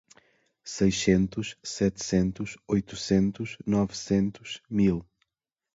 [0.63, 5.05] seiscentos, setecentos, oitocentos, novecentos, mil.